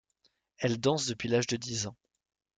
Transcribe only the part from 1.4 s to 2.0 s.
de dix ans.